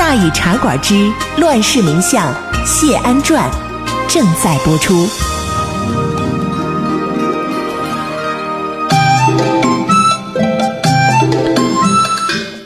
[0.00, 0.94] 大禹茶馆之
[1.36, 3.50] 《乱世名相谢安传》
[4.10, 5.06] 正在播出。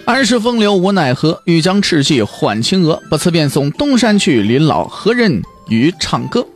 [0.07, 3.03] 安世风流无奈何，欲将赤气换青鹅。
[3.11, 6.47] 不辞便送东山去，临老何人与唱歌？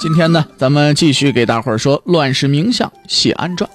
[0.00, 3.68] 今天呢，咱们继续给大伙儿说《乱世名相谢安传》。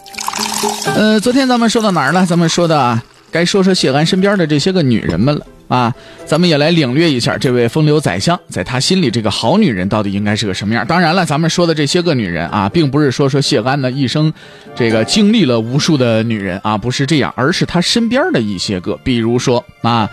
[0.96, 2.26] 呃，昨天咱们说到哪儿了？
[2.26, 3.02] 咱们说的
[3.38, 5.46] 该说说谢安身边的这些个女人们了。
[5.68, 5.94] 啊，
[6.26, 10.88] 咱们也来领略一下这位风流宰相在他心里这个好女人到底应该是个什么样。
[10.88, 14.32] 当然了，咱们说的这些个女人啊，并不是说说谢安的一生，
[14.74, 20.10] 这个经历了无数的女人啊，不是这样，而是他身边的一些个，比如说啊，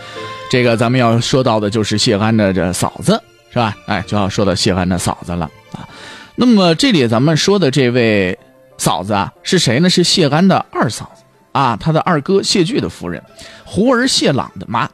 [0.51, 3.13] 这个咱们要说到的就是谢安的这嫂子，
[3.53, 3.77] 是吧？
[3.87, 5.89] 哎，就要说到谢安的嫂子了啊。
[6.35, 8.37] 那么这里咱们说的这位
[8.77, 9.89] 嫂子啊，是谁呢？
[9.89, 11.13] 是谢安的二嫂
[11.55, 13.23] 啊，他的二哥谢巨的夫人，
[13.65, 14.91] 胡儿谢朗的妈。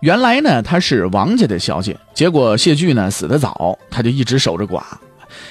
[0.00, 4.82] 原来呢，她是王家的小姐，结果谢巨呢死得早，她就一直守着寡。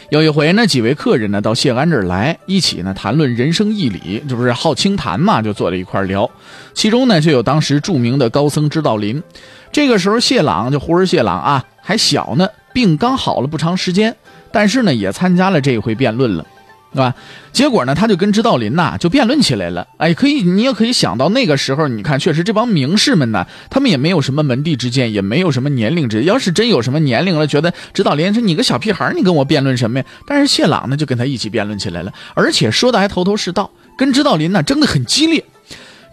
[0.09, 6.29] 有一回呢，几位客人呢到谢安这儿来，一起呢谈论人生义理，这不是好清谈嘛，就坐在一块聊。
[6.73, 9.23] 其中呢就有当时著名的高僧知道林。
[9.71, 14.13] 这个时候谢朗就胡儿谢朗啊还小呢，病刚好了不长时间，
[14.51, 16.45] 但是呢也参加了这一回辩论了。
[16.93, 17.15] 对吧？
[17.53, 19.87] 结果呢，他就跟知道林呐就辩论起来了。
[19.97, 26.23] 哎，可以，你也可以想到那个时候，你看，确实这帮名士们呢，他们也没有什么门第之见，也没有什么年龄之。
[26.23, 30.05] 要是真有什么年龄了，觉得知道林说你个小屁孩，你跟我辩论什么呀？
[30.27, 35.43] 但是谢朗呢就跟他一起辩论起来了，而且说的还头头是道，跟知道林呢争得很激烈。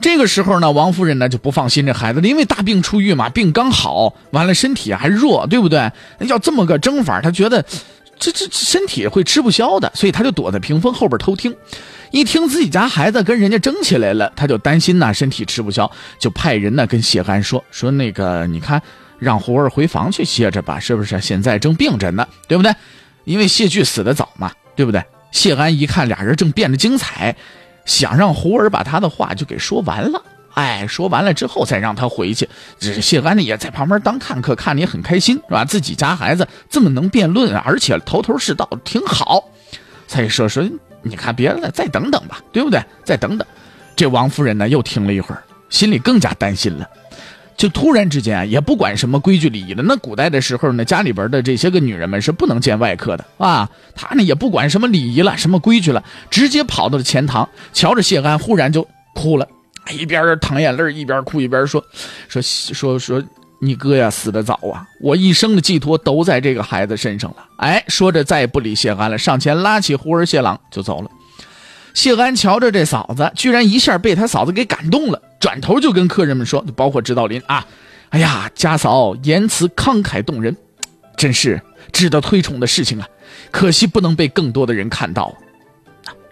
[0.00, 5.90] 这个时候呢，王夫人呢就不放心这孩子，因为大病初愈嘛，病刚好，完了身体还弱，对不对？
[6.20, 7.64] 要这么个争法，他觉得。
[8.18, 11.54] 这这身体会吃不消的，所以他就躲在屏风后边偷听。
[12.10, 18.82] 一听自己家孩子跟人家争起来了，他就担心呐，身体吃不消，就派人呢跟谢安说说那个，你看
[19.18, 21.20] 让胡儿回房去歇着吧，是不是？
[21.20, 22.74] 现在正病着呢，对不对？
[23.24, 25.04] 因为谢巨死的早嘛，对不对？
[25.30, 27.36] 谢安一看俩人正变得精彩，
[27.84, 30.22] 想让胡儿把他的话就给说完了。
[30.58, 32.48] 哎，说完了之后再让他回去。
[32.80, 35.64] 这谢安呢，也在旁边当看客，看的也很开心，是吧？
[35.64, 39.44] 自己家孩子这么能辩论，而且头头是道，挺好。
[40.08, 40.68] 再说说，
[41.02, 42.82] 你看别了，再等等吧，对不对？
[43.04, 43.46] 再等等。
[43.94, 46.88] 这王夫人呢，又听了一会儿，心里更加担心了。
[47.56, 49.82] 就突然之间啊，也不管什么规矩礼仪了。
[49.84, 53.70] 那古代的时候呢，家里边的这些个女人们是不能见外客的啊。
[53.94, 59.46] 她呢也不管什么礼仪了，什么规矩了，直接跑到了前堂，瞧着谢安，忽然就哭了。
[59.90, 61.84] 一边淌眼泪一边哭一边说
[62.28, 63.22] ：“说说说，
[63.60, 71.10] 你哥呀死的早啊，我一生的寄托都在这个孩子身上了。”哎，说着再也不理谢安了，上前拉起胡儿谢朗就走了。
[71.94, 77.66] 谢安瞧着这嫂子，居然一下被他嫂子给感动了，转头就跟客人们说，包括指导林啊，
[78.10, 80.56] 哎呀，家嫂言辞慷慨动人，
[81.16, 81.60] 真是
[81.92, 83.08] 值得推崇的事情啊，
[83.50, 85.34] 可惜不能被更多的人看到。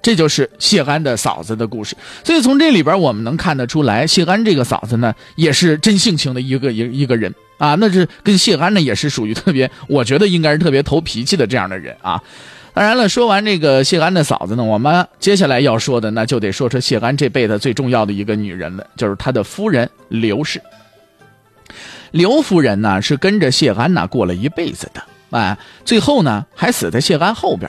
[0.06, 12.22] 这就是谢安的嫂子的故事，所以从这里边我们能看得出来，谢安这个嫂子呢，也是真性情的一个一一个人啊，那是跟谢安呢也是属于特别，我觉得应该是特别投脾气的这样的人啊。
[12.72, 20.62] 当然了，说完这个谢安的嫂子呢，我们接下来要说的那就得说说谢安这辈子最重要的一个女人了，就是他的夫人刘氏。
[22.12, 27.68] 刘夫人呢是跟着谢安呢过了一辈子的，啊，最后呢还死在谢安后边。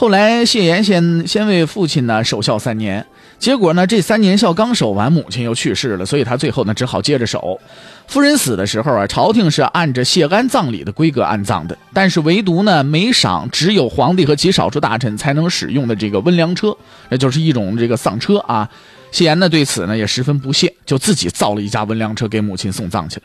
[0.00, 3.04] 后来谢岩先先为父亲呢守孝三年，
[3.38, 7.60] 结果呢这三年孝刚守完，母亲又去世了，所以他最后呢只好接着守。
[8.06, 16.74] 夫人死的时候啊，朝廷是按着谢安葬礼的规格安葬的，但是唯独呢没赏只有皇帝和极少数大臣才能使用的这个温凉车，
[17.10, 18.66] 那就是一种这个丧车啊。
[19.12, 23.24] 谢岩呢对此呢也十分不屑，就自己造了一架温凉车给母亲送葬去了。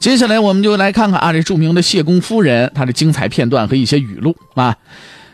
[0.00, 4.76] 接下来我们就来看看啊这著名的谢公夫人她的精彩片段和一些语录啊。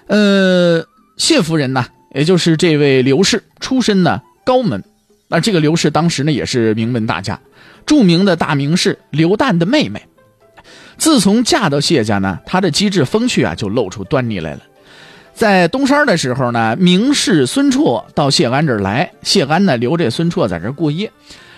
[0.07, 0.85] 呃，
[1.17, 4.83] 谢夫人呢，也就是这位刘氏，出身呢高门。
[5.29, 7.41] 那这个刘氏当时呢也是名门大家，
[7.87, 10.03] 著名的大名士刘旦的妹妹。
[10.97, 14.61] 自从嫁到谢家呢，她的机智风趣啊就露出端倪来了。
[15.33, 21.11] 在东山的时候呢，名士孙绰到谢安这儿来，谢安呢留这孙绰在这过夜，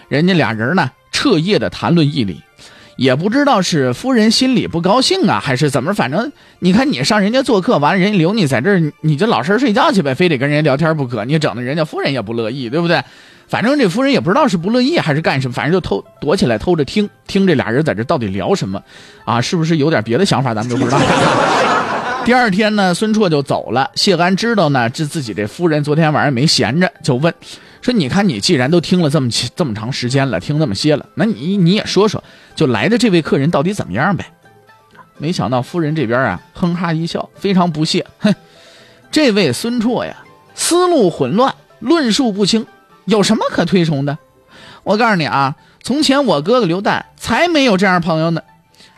[0.08, 2.40] 人家俩人呢彻夜的谈论义理。
[2.96, 13.02] 也不知道是夫人心里不高兴啊，还是怎么，反正你看你上人家做客，完了人家留你在这儿，你就老实睡觉去呗，非得跟人家聊天不可，你整的人家夫人也不乐意，对不对？
[13.48, 18.82] 反正这夫人也不知道是不乐意还是干什么，反正就偷躲起来偷着听，听这俩人在这到底聊什么，
[19.24, 20.98] 啊，是不是有点别的想法，咱们就不知道。
[22.24, 27.32] 第二天呢，孙绰就走了，谢安知道呢，这自己这夫人昨天晚上没闲着，就问。
[27.86, 32.24] 说，你看，你既然都听了这么这么长时间了，听那么些了，那你你也说说，
[32.56, 34.26] 就来的这位客人到底怎么样呗？
[35.18, 38.34] 没想到夫人这边啊，哼哈一笑，非常不屑，哼，
[39.12, 40.16] 这位孙绰呀，
[40.56, 42.66] 思路混乱，论述不清，
[43.04, 44.18] 有什么可推崇的？
[44.82, 48.42] 我告诉你啊，从前我哥哥刘旦才没有这样朋友呢。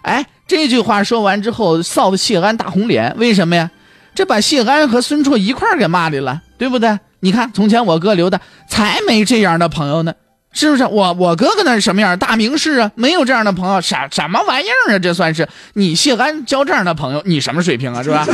[0.00, 3.70] 哎，这句话说完之后，臊得谢安大红脸，为什么呀？
[4.14, 6.98] 这把谢安和孙绰一块给骂的了，对不对？
[7.20, 10.14] 你看，从前我哥刘的才没这样的朋友呢，
[10.52, 10.86] 是不是？
[10.86, 12.16] 我我哥哥那是什么样？
[12.18, 14.98] 大名士啊，没有这样的朋友，什什么玩意儿啊？
[14.98, 18.02] 这算是你谢安交这样的朋友，你什么水平啊？
[18.02, 18.24] 是吧？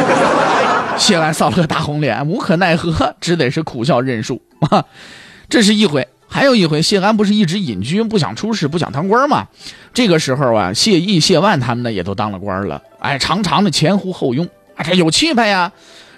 [0.98, 4.84] 谢安臊了个大红脸，无可奈何，只得是苦笑认输啊。
[5.48, 9.46] 这是一回，还有一回，谢安不是一直隐居，不想出仕，不想当官吗？
[9.92, 14.46] 这个时候啊，谢毅、谢万他们呢也都当了官了，哎，常常的前呼后拥，
[14.84, 15.72] 这有气派呀。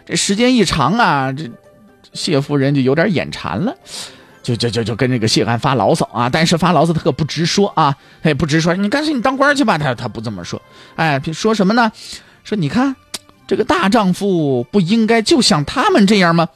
[0.04, 1.48] 这时间一长啊，这。
[2.16, 3.76] 谢夫人就有点眼馋了，
[4.42, 6.28] 就就就就跟这个谢安发牢骚啊！
[6.28, 9.76] 但是发牢骚他可不直说啊，他也不直说，你干脆你当官去吧。
[9.76, 10.60] 他他不这么说，
[10.96, 11.92] 哎，说什么呢？
[12.42, 12.96] 说你看，
[13.46, 16.48] 这个大丈夫不应该就像他们这样吗？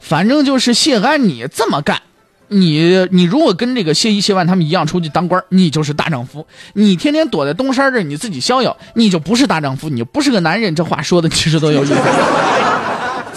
[0.00, 2.00] 反正就是谢安，你这么干，
[2.48, 6.40] 你你如果跟这个谢一、谢万他们一样出去当官，你就是大丈夫；
[6.72, 10.74] 你天天躲在东山这你自己逍遥，你就不是大丈夫，你不是个男人。
[10.74, 11.94] 这话说的其实都有意思。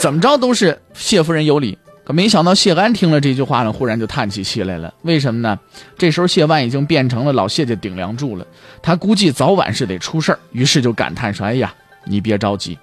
[0.03, 4.93] 怎么着都是谢夫人有理，可没想到谢安听了这句话呢，忽然就叹起气来了。
[5.03, 5.57] 为什么呢？
[5.97, 8.45] 这时候谢万已经变成了老谢家顶梁柱了，
[8.81, 11.73] 他估计早晚是得出事儿，于是就感叹说：“哎呀，
[12.03, 12.77] 你别着急，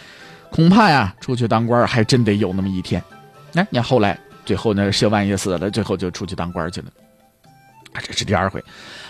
[0.52, 3.02] 恐怕呀，出去当官还真得有那么一天。”
[3.56, 6.88] 哎，你看后来最后呢，谢万也死了，最后就出去当官去了。
[8.06, 8.62] 这是第二回，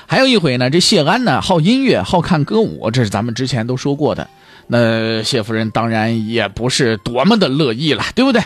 [0.07, 4.31] 还有一回呢，这谢安呢好音乐，好看歌舞，这是咱们之前都说过的。
[4.67, 8.43] 那谢夫人当然也不是多么的乐意了，对不对？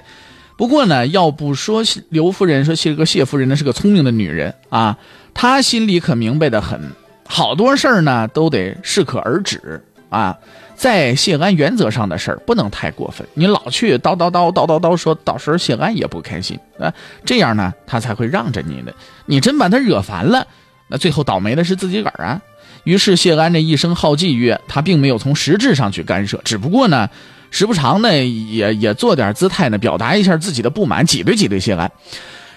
[0.57, 4.99] 不过呢，要不说刘夫人说谢个谢夫人呢是个聪明的女人啊，
[5.33, 6.79] 她心里可明白的很，
[7.27, 10.37] 好多事儿呢都得适可而止啊，
[10.75, 16.93] 在谢安原则上的事儿不能太过分，你老去叨叨叨叨叨叨说，到时候谢安也不开心啊，
[17.25, 18.95] 这样呢他才会让着你的，
[19.25, 20.47] 你真把他惹烦了，
[20.89, 22.43] 那最后倒霉的是自己个儿啊。
[22.85, 27.09] 于是谢安这一生好妓曰，他并没有从实质上去干涉，只不过呢，
[27.51, 31.91] 时不常呢也也做点姿态呢，表达一下自己的不满，挤兑挤兑谢安。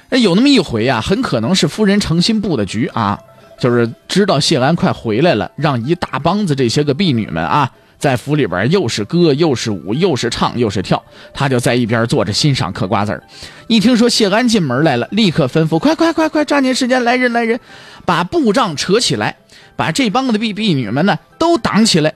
[0.09, 3.19] 哎，有那么一回啊，很可能是夫人诚心布的局啊，
[3.59, 7.71] 就是知道谢安快回来了，让一大帮子这些个婢女们啊，
[8.03, 11.01] 在府里边又是歌又是舞又是唱又是跳，
[11.33, 13.23] 他就在一边坐着欣赏嗑瓜子儿。
[13.67, 17.57] 一听说谢安进门来了，立刻吩咐：快快快快，抓紧时间来人来人，
[18.03, 19.37] 把布帐扯起来。
[19.77, 22.13] 把这帮子婢婢女们呢都挡起来，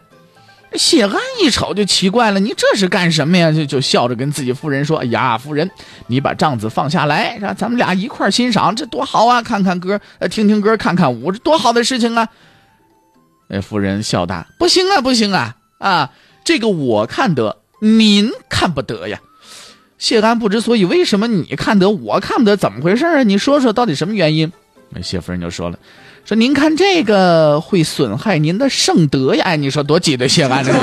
[0.73, 3.49] 谢安一瞅就奇怪了，你这是干什么呀？
[3.53, 5.71] 就就笑着跟自己夫人说：“哎呀，夫人，
[6.07, 9.41] 你把帐子放下来，让咱们俩一块欣赏，这多好啊！
[9.41, 12.27] 看看歌，听听歌，看看舞，这多好的事情啊！”
[13.49, 16.11] 哎，夫人笑答：“不行啊，不行啊，啊，
[16.43, 19.19] 这个我看得，您看不得呀。”
[19.97, 22.55] 谢安不知所以，为什么你看得，我看不得？
[22.55, 23.23] 怎么回事啊？
[23.23, 24.51] 你说说，到底什么原因？
[24.89, 25.79] 那谢夫人就说了。
[26.23, 29.43] 说您看这个会损害您的圣德呀！
[29.43, 30.79] 哎，你说多挤兑谢安这事。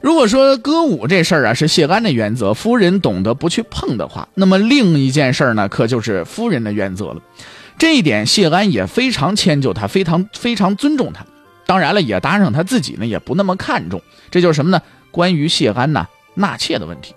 [0.00, 7.22] 如果说歌舞这事儿啊是谢安的原则，夫人懂得不去碰的话，那么另一件事儿呢，可就是夫人的原则了。
[7.78, 11.24] 这一点谢安也非常迁就他，非常非常尊重他。
[11.68, 14.00] 当然了，也搭上他自己呢，也不那么看重。
[14.30, 14.80] 这就是什么呢？
[15.10, 17.14] 关于谢安呐纳妾的问题。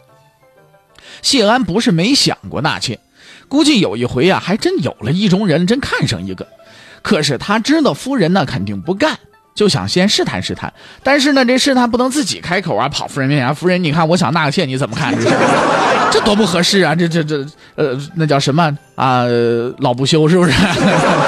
[1.22, 3.00] 谢安不是没想过纳妾。
[3.48, 6.46] 估计有一回啊，还真有了意中人，真看上一个。
[7.01, 9.17] 可是他知道夫人呢肯定不干，
[9.55, 10.74] 就想先试探试探。
[11.01, 13.55] 但是呢，这试探不能自己开口啊，跑夫人面前。
[13.55, 15.15] 夫人，你看我想纳个妾，你怎么看？
[15.15, 15.36] 这是，
[16.12, 16.93] 这多不合适啊！
[16.93, 19.24] 这这这，呃，那叫什么啊？
[19.77, 20.51] 老不休是不是？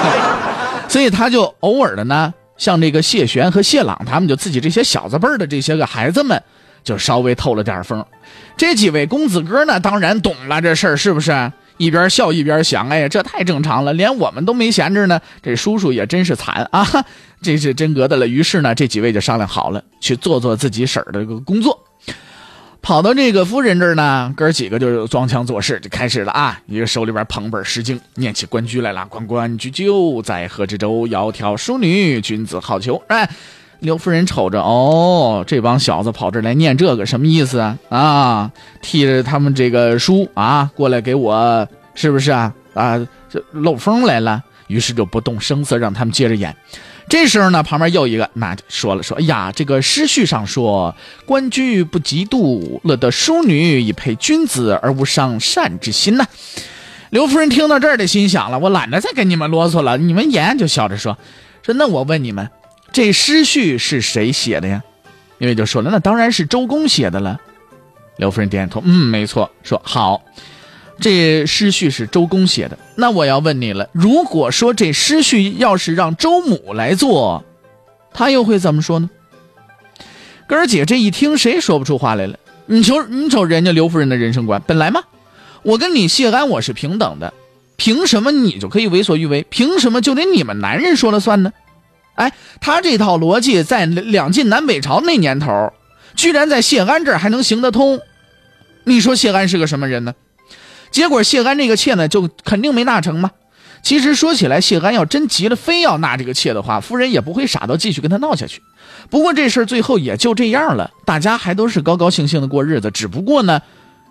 [0.90, 6.42] 所以他就偶尔的呢，像这个谢玄和谢朗他们，就自己这些小子辈的这些个孩子们，
[6.82, 8.06] 就稍微透了点风。
[8.56, 11.52] 这几位公子哥呢，当然懂了这事儿，是不是？
[11.76, 15.20] 一边笑一边想，哎呀，这太正常了，连我们都没闲着呢。
[15.42, 16.88] 这叔叔也真是惨啊，
[17.42, 18.26] 这是真格的了。
[18.26, 21.78] 于是呢，这几位就商量好了，去做做自己婶儿的个工作。
[22.84, 26.60] 跑到这个夫人这儿呢，哥儿几个就装腔作势，就开始了啊！
[26.68, 31.08] 一个手里边捧本《诗经》，念起关雎来了：“关关雎鸠，在河之洲。
[31.08, 33.30] 窈窕淑女，君子好逑。”哎，
[33.80, 37.78] 刘夫人瞅着，哦，这帮小子跑这来念这个，什么意思啊？
[37.88, 42.54] 啊，替着他们这个书啊，过来给我，是不是啊？
[42.74, 43.00] 啊，
[43.30, 44.44] 这漏风来了。
[44.68, 46.54] 于是就不动声色，让他们接着演。
[47.10, 50.96] 这时候呢，旁边又一个那就说了说：“哎呀，这个诗序上说，
[51.26, 56.26] 关雎不嫉妒，乐得淑女以配君子，而无伤善之心呐。”
[57.12, 61.18] 刘夫人听到这儿，的心想了：“我懒得再跟你们啰嗦了，你们言。”就笑着说
[61.62, 62.50] ：“说那我问你们，
[62.92, 64.82] 这诗序是谁写的呀？”
[65.38, 67.40] 因为就说了：“那当然是周公写的了。”
[68.18, 70.24] 刘夫人点点头：“嗯，没错。”说：“好。”
[71.00, 77.44] 这诗序是周公写的，那我要问你了，如果说这诗序要是让周母来做，
[78.14, 79.10] 他又会怎么说呢？
[80.48, 82.38] 哥儿姐这一听，谁说不出话来了？
[82.66, 85.02] 你瞅，你瞅人家刘夫人的人生观，本来嘛，
[85.64, 87.34] 我跟你谢安我是平等的，
[87.76, 89.46] 凭什么你就可以为所欲为？
[89.50, 91.52] 凭什么就得你们男人说了算呢？
[92.16, 92.32] 哎，
[92.62, 95.74] 他这套逻辑在两晋南北朝那年头，
[96.16, 98.00] 居然在谢安这儿还能行得通，
[98.84, 100.14] 你说谢安是个什么人呢？
[100.94, 103.32] 结果谢安这个妾呢，就肯定没纳成嘛。
[103.82, 108.62] 其实说起来，谢安要真急了，非要纳这个妾的话，夫人也不会傻到继续跟他闹下去。
[109.10, 112.90] 不过这事儿最后也就这样了，大家还都是高高兴兴的过日子。
[112.92, 113.62] 只不过呢，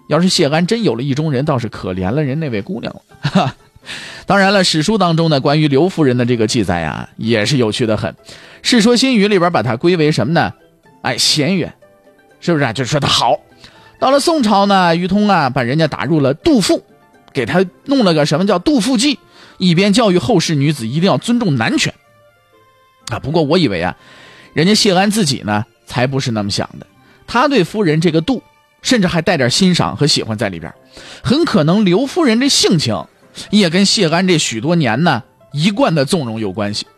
[0.08, 2.94] 要是谢安真有了意中人，倒是可怜了人那位姑娘
[3.32, 3.54] 了。
[4.26, 8.12] 当然了，史书当中呢，关于刘夫人的这个记载啊，也是有趣的很。
[8.60, 10.52] 《世说新语》里边把它归为什么呢？
[11.02, 11.72] 哎，贤远，
[12.40, 12.72] 是不是啊？
[12.72, 13.38] 就说他好。
[14.02, 16.82] 到了宋朝呢，于通啊把人家打入了杜父，
[17.32, 19.20] 给他弄了个什么叫杜父记，
[19.58, 21.94] 一边教育后世女子一定要尊重男权。
[23.12, 23.96] 啊，不过我以为啊，
[24.54, 26.86] 人家谢安自己呢才不是那么想的，
[27.28, 28.42] 他对夫人这个度，
[28.82, 30.74] 甚至还带点欣赏和喜欢在里边。
[31.22, 33.04] 很可能刘夫人这性情，
[33.50, 36.88] 也跟谢安这许多年呢一贯的纵容有关系。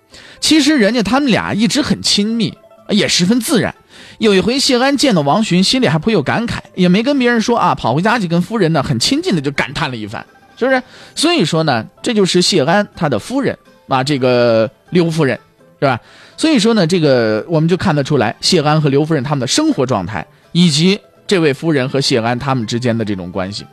[0.40, 2.56] 其实人家他们俩一直很亲密，
[2.88, 3.74] 也十分自然。
[4.18, 10.24] 有一回，谢安见到王洵，心里还颇有感慨，也没跟别人说啊，跑回家去跟夫人呢很亲近的就感叹了一番，
[10.56, 10.82] 是不是？
[11.14, 15.38] 所以说呢，这就是谢安他的夫人啊，这个刘夫人，
[15.80, 16.00] 是吧？
[16.36, 23.64] 所以说呢，这个我们就看得出来，谢安和刘夫人他们的生活状态，以及这位夫人和谢安他们之间的这种关系。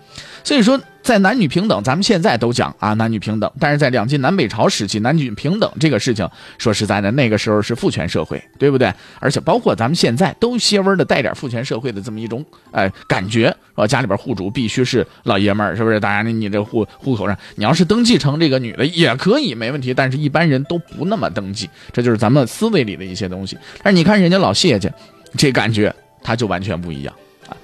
[0.43, 3.51] 所以说，在男女平等，咱们现在都讲啊，男女平等。
[3.59, 8.91] 但是在两晋南北朝时期，男女平等这个事情，说实在的，那个时候是父权社会，对不对？
[9.19, 15.99] 而且包括咱们现在都些微的带点父权社会的这么一种哎感觉，说家里边户主必须是老爷们儿，是不是？
[15.99, 19.93] 当然，你这户户口上，你要是登记成这个女的也可以，没问题。
[19.93, 23.57] 但是一般人都不那么登记，这就是咱们思维里的一些东西。
[23.83, 24.89] 但是你看人家老谢家，
[25.37, 25.93] 这感觉
[26.23, 27.13] 他就完全不一样
[27.47, 27.55] 啊。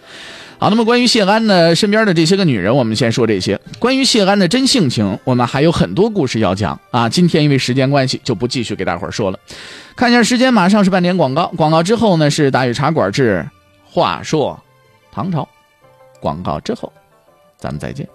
[0.59, 3.59] 好，那么关于谢安呢身边的这些个女人，我们先说这些。
[3.77, 7.07] 关于谢安的真性情，我们还有很多故事要讲啊。
[7.07, 9.39] 今天因为时间关系，就不继续给大伙儿说了。
[9.95, 13.47] 看一下时间，马上是半点广告，广告之后呢是大禹茶馆之
[13.85, 14.59] 话说
[15.11, 15.47] 唐朝，
[16.19, 16.91] 广告之后，
[17.59, 18.07] 咱们再见。